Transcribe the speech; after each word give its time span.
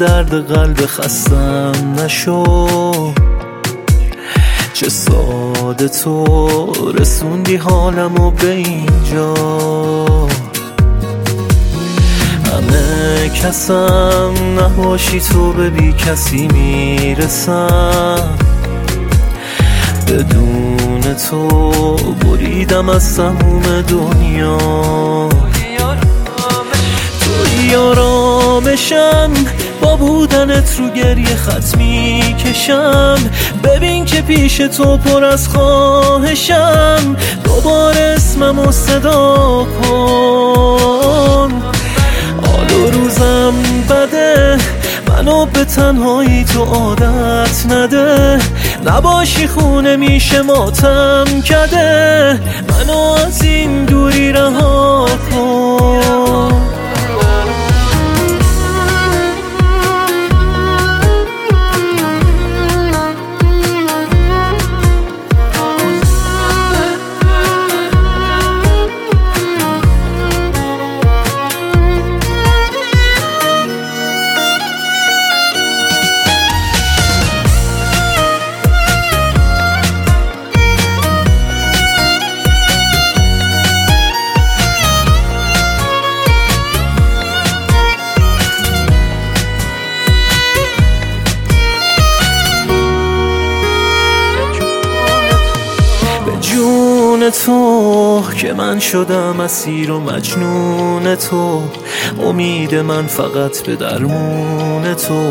درد 0.00 0.52
قلب 0.52 0.86
خستم 0.86 1.72
نشو. 1.98 2.44
چه 4.72 4.88
ساده 4.88 5.88
تو 5.88 6.24
رسوندی 6.92 7.56
حالمو 7.56 8.30
به 8.30 8.50
اینجا. 8.50 9.34
کسم 13.42 14.34
نباشی 14.58 15.20
تو 15.20 15.52
به 15.52 15.70
بی 15.70 15.92
کسی 15.92 16.48
می‌رسم. 16.48 18.38
بدون 20.08 21.00
تو 21.30 21.48
بریدم 22.14 22.88
از 22.88 23.02
سموم 23.02 23.62
دنیا. 23.82 24.58
توی 27.20 27.74
آرامشم 27.76 29.30
با 29.80 29.96
بودنت 29.96 30.76
رو 30.78 30.88
گریه 30.88 31.36
خط 31.36 31.76
می‌کشم. 31.76 33.18
ببین 33.64 34.04
که 34.04 34.22
پیش 34.22 34.56
تو 34.56 34.96
پر 34.96 35.24
از 35.24 35.48
خواهشم. 35.48 37.16
دوباره 37.44 38.00
اسممو 38.16 38.72
صدا 38.72 39.66
کن. 39.82 40.79
بده. 43.90 44.58
منو 45.08 45.46
به 45.46 45.64
تنهایی 45.64 46.44
تو 46.44 46.64
عادت 46.64 47.66
نده. 47.70 48.38
نباشی 48.86 49.46
خونه 49.46 49.96
میشه 49.96 50.42
ماتم 50.42 51.24
کده. 51.48 52.38
منو 52.68 52.98
از 53.26 53.42
این 53.42 53.84
دوری 53.84 54.32
رها 54.32 55.06
تو 97.30 98.22
که 98.36 98.52
من 98.52 98.78
شدم 98.78 99.40
اسیر 99.40 99.90
و 99.90 100.00
مجنون 100.00 101.14
تو. 101.14 101.62
امید 102.22 102.74
من 102.74 103.06
فقط 103.06 103.62
به 103.62 103.76
درمون 103.76 104.94
تو. 104.94 105.22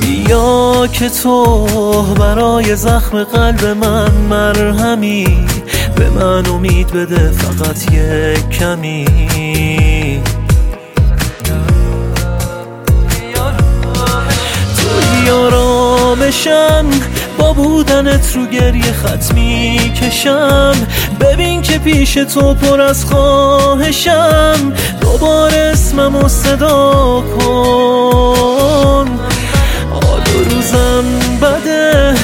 بیا 0.00 0.86
که 0.86 1.08
تو 1.08 1.66
برای 2.02 2.76
زخم 2.76 3.24
قلب 3.24 3.64
من 3.64 4.10
مرهمی. 4.30 5.46
به 5.96 6.10
من 6.10 6.46
امید 6.46 6.92
بده 6.92 7.30
فقط 7.30 7.92
یک 7.92 8.48
کمی. 8.48 9.04
رو 18.34 18.46
گریه 18.46 18.92
خط 18.92 19.32
می‌کشم. 19.34 20.72
ببین 21.20 21.62
که 21.62 21.78
پیش 21.78 22.14
تو 22.14 22.54
پر 22.54 22.80
از 22.80 23.04
خواهشم. 23.04 24.72
دوباره 25.00 25.56
اسممو 25.56 26.28
صدا 26.28 27.22
کن. 27.38 29.18
حال 29.90 30.20
و 30.20 30.44
روزم 30.50 31.04
بده. 31.42 32.14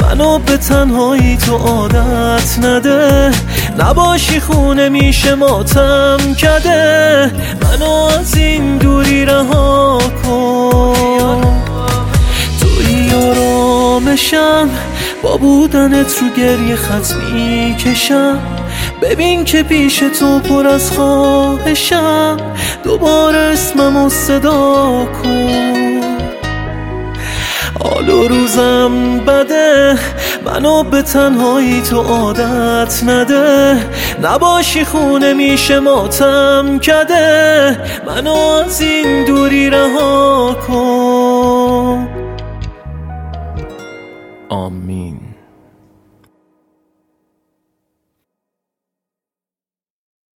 منو 0.00 0.38
به 0.38 0.56
تنهایی 0.56 1.36
تو 1.36 1.56
عادت 1.56 2.58
نده. 2.62 3.30
نباشی 3.78 4.40
خونه 4.40 4.88
میشه 4.88 5.34
ماتم 5.34 6.18
کده. 6.34 7.32
منو 7.62 7.90
از 7.90 8.36
این 8.36 8.78
دوری 8.78 9.24
رها 9.24 9.98
کن. 10.24 11.62
توی 12.60 13.12
آرامشم 13.14 14.70
بودنت 15.36 16.18
رو 16.22 16.28
گریه 16.28 16.76
خط 16.76 17.14
می‌کشم. 17.32 18.38
ببین 19.02 19.44
که 19.44 19.62
پیش 19.62 19.98
تو 19.98 20.38
پر 20.38 20.66
از 20.66 20.90
خواهشم. 20.90 22.36
دوباره 22.84 23.38
اسممو 23.38 24.08
صدا 24.08 25.06
کن. 25.22 26.00
حال 27.82 28.08
و 28.08 28.28
روزم 28.28 29.18
بده. 29.18 29.98
منو 30.44 30.82
به 30.82 31.02
تنهایی 31.02 31.82
تو 31.82 32.02
عادت 32.02 33.00
نده. 33.06 33.76
نباشی 34.22 34.84
خونه 34.84 35.32
میشه 35.32 35.80
ماتم 35.80 36.78
کده. 36.78 37.76
منو 38.06 38.34
از 38.34 38.80
این 38.80 39.24
دوری 39.24 39.70
رها 39.70 40.56
کن. 40.66 41.17
Amen. 44.50 45.37